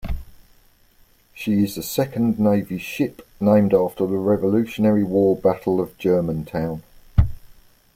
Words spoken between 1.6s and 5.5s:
is the second navy ship named after the Revolutionary War